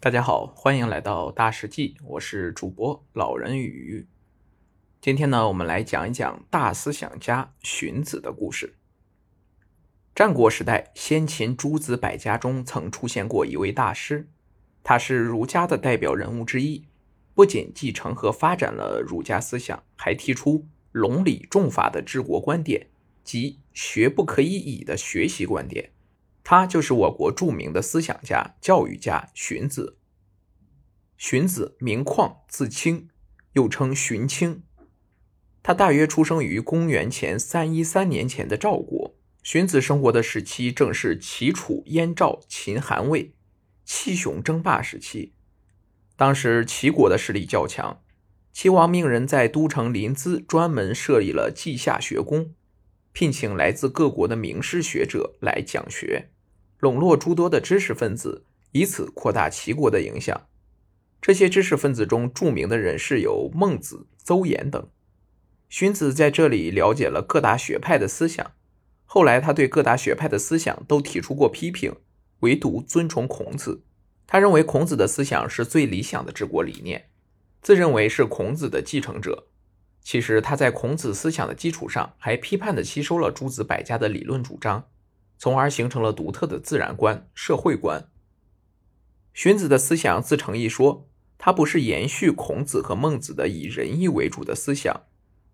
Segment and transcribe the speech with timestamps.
[0.00, 4.06] 大家好，欢迎来到大世纪，我是主播老人与
[5.00, 8.76] 今天呢，我们来讲一讲大思想家荀子的故事。
[10.14, 14.28] 战国时代，先秦诸子百家中曾出现过一位大师，
[14.84, 16.86] 他是儒家的代表人物之一，
[17.34, 22.86] 不仅继承和发展了儒家思想，还提出隆礼重法的治国观点
[23.24, 25.90] 及学不可以已的学习观点。
[26.50, 29.98] 他就是我国著名的思想家、教育家荀子。
[31.18, 33.10] 荀子名况，字卿，
[33.52, 34.62] 又称荀卿。
[35.62, 39.14] 他大约出生于公元前三一三年前的赵国。
[39.42, 43.34] 荀子生活的时期正是齐楚燕赵秦韩魏
[43.84, 45.34] 七雄争霸时期。
[46.16, 48.00] 当时齐国的势力较强，
[48.54, 52.54] 齐王命人在都城临淄专门设立了稷下学宫，
[53.12, 56.30] 聘请来自各国的名师学者来讲学。
[56.78, 60.46] 笼络诸多的知识分子，以此扩大齐国的影响。
[61.20, 64.88] 这些知识分子中著名的人士有孟子、邹衍等。
[65.68, 68.52] 荀子在这里了解了各大学派的思想。
[69.04, 71.96] 后来，他对各大学派的思想都提出过批评，
[72.40, 73.82] 唯独尊崇孔子。
[74.26, 77.08] 他认为孔子的思想是最理想的治国理念，
[77.60, 79.48] 自认为是孔子的继承者。
[80.02, 84.86] 其实，他在孔子思想的基础上，还批判地吸收了诸子百家的理论主张。
[85.38, 88.08] 从而形成了独特的自然观、社会观。
[89.32, 91.08] 荀子的思想自成一说，
[91.38, 95.04] 他不是延续孔子和孟子的以仁义为主的思想，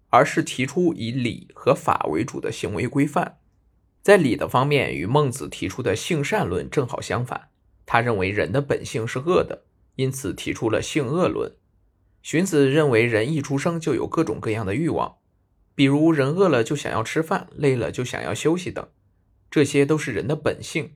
[0.08, 3.38] 而是提出以礼和法为主的行为规范。
[4.02, 7.48] 在礼的方面，与孟子提出的性善论正好相反。
[7.86, 9.64] 他认为人的本性是恶的，
[9.96, 11.54] 因此提出了性恶论。
[12.22, 15.16] 荀子认为人一出生就有各种各样的欲望，
[15.74, 18.88] 比如人饿了就想要吃饭，累了就想要休息等。
[19.54, 20.94] 这些都是人的本性，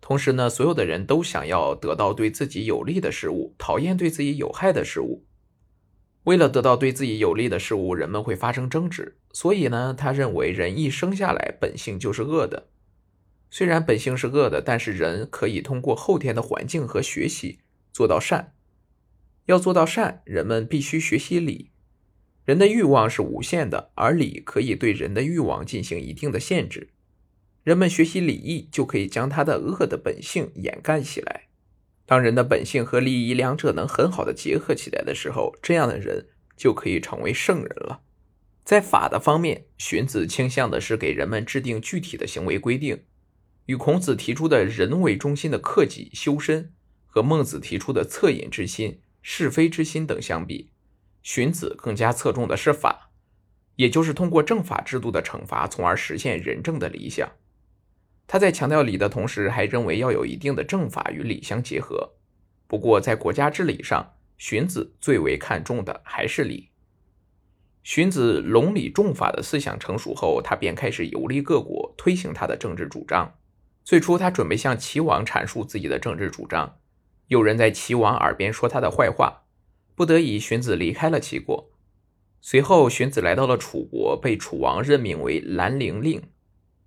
[0.00, 5.24] 同时呢，所有的人都想要得到对自己有利的事物，讨厌对自己有害的事物。
[6.24, 9.18] 为了得到对自己有利的事物，人们会发生争执。
[9.32, 12.66] 所以呢，他认为人一生下来本性就是恶的。
[13.50, 17.60] 虽然本性是恶的，但是人可以通过后天的环境和学习
[17.92, 18.54] 做到善。
[19.44, 21.70] 要做到善，人们必须学习礼。
[22.44, 26.88] 人的欲望是无限的，而礼可以对人的欲望进行一定的限制。
[27.66, 31.48] 人们学习礼义，就可以将他的恶的本性掩盖起来。
[32.04, 38.02] 当人的本性和礼仪两者能很好的结合起来的时候，这样的人就可以成为圣人了。
[38.62, 43.02] 在法的方面，荀子倾向的是给人们制定具体的行为规定，
[43.64, 46.72] 与孔子提出的人为中心的克己修身
[47.04, 50.70] 和孟子提出的恻隐之心、是非之心等相比，
[51.24, 53.10] 荀子更加侧重的是法，
[53.74, 57.28] 也就是通过政法制度的惩罚，从而实现仁政的理想。
[58.26, 62.14] 他在强调礼的同时，还认为要有一定的政法与礼相结合。
[62.66, 66.70] 不过，在国家治理上，荀子最为看重的还是礼。
[67.84, 73.32] 荀子隆理重法的思想成熟后，他便开始游历各国，推行他的政治主张。
[73.84, 76.78] 最初，他准备向齐王阐述自己的政治主张，
[77.28, 79.44] 有人在齐王耳边说他的坏话，
[79.94, 81.70] 不得已，荀子离开了齐国。
[82.40, 86.20] 随后，荀子来到了楚国，被楚王任命为兰陵令。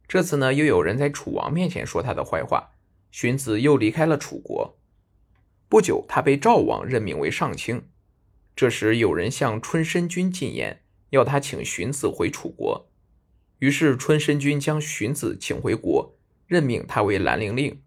[0.10, 2.72] 这次呢，又有人在楚王面前说他的坏话，
[3.12, 4.76] 荀子又离开了楚国。
[5.70, 7.84] 不久，他被赵王任命为上卿。
[8.56, 10.82] 这时，有人向春申君进言，
[11.12, 12.90] 要他请荀子回楚国。
[13.60, 16.18] 于是，春申君将荀子请回国，
[16.48, 17.80] 任命他为兰陵令。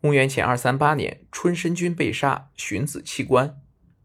[0.00, 3.60] 公元前二三八年，春申君被杀，荀子弃官。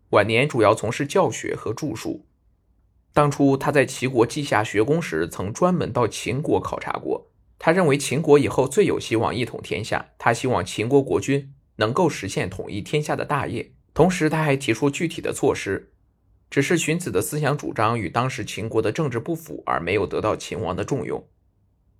[0.09, 2.25] 晚年主要从事教学和著述。
[3.13, 7.28] 当初他在齐国稷下学宫时，曾专门到秦国考察过。
[7.59, 13.73] 他认为秦国以后最有希望一统天下，他希望秦国国君能够实现统一天下的大业。
[13.93, 15.91] 同时，他还提出具体的措施。
[16.49, 21.27] 只是荀子的思想主张与当时秦国的政治不符，而没有得到秦王的重用。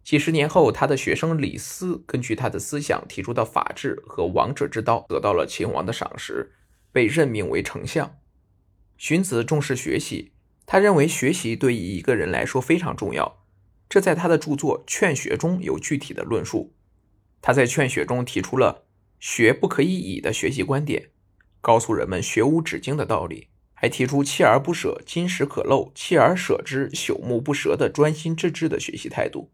[0.03, 6.53] 几十年后，他的学生李斯根据他的思想提出的法治和王者之道，得到了秦王的赏识，
[6.91, 8.17] 被任命为丞相。
[8.97, 10.31] 荀子重视学习，
[10.65, 13.38] 他认为学习对于一个人来说非常重要。
[13.89, 16.71] 这在他的著作《劝学》中有具体的论述。
[17.41, 18.85] 他在《劝学》中提出了
[19.19, 21.09] “学不可以已”的学习观点，
[21.59, 29.49] 告诉人们学无止境的道理，还提出“锲而不舍，金石可镂；锲而舍之，朽木不折”的专心致志的学习态度。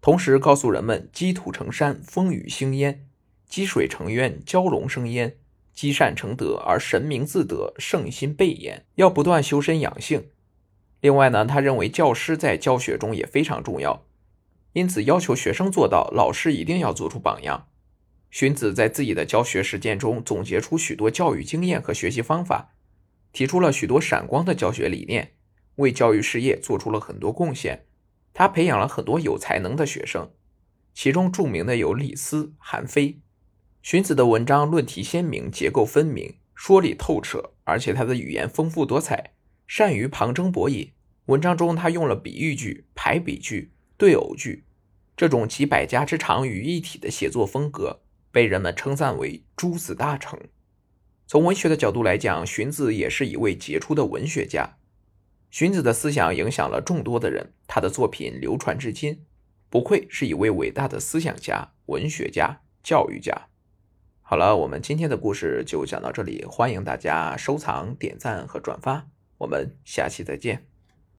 [0.00, 3.04] 同时告诉人们“积土成山，风雨兴焉；
[3.46, 5.30] 积水成渊，蛟龙生焉；
[5.72, 10.30] 积善成德，而神明自得，圣心备焉”，要不断修身养性。
[11.00, 14.04] 另外呢，他认为教师在教学中也非常重要，
[14.72, 17.68] 因此要求学生做到，老师一定要做出榜样。
[18.30, 22.74] 荀子在自己的教学实践中总结出许多教育经验和学习方法，
[23.32, 25.32] 提出了许多闪光的教学理念，
[25.76, 27.86] 为教育事业做出了很多贡献。
[28.34, 30.30] 他培养了很多有才能的学生，
[30.92, 33.20] 其中著名的有李斯、韩非。
[33.82, 39.32] 荀子的文章论题鲜明，结构分明，说理透彻，而且他的语言丰富多彩，
[39.68, 40.90] 善于旁征博引。
[41.26, 44.64] 文章中他用了比喻句、排比句、对偶句，
[45.14, 48.00] 这种集百家之长于一体的写作风格。
[48.30, 50.38] 被人们称赞为诸子大成。
[51.26, 54.76] 从文学的角度来讲，荀子也是一位杰出的文学家。
[55.50, 59.24] 荀子的思想影响了众多的人，他的作品流传至今，
[59.68, 63.48] 不愧是一位伟大的思想家、文学家、教育家。
[64.22, 70.77] 好了，我们今天的故事就讲到这里，欢迎大家收藏、点赞和转发，我们下期再见。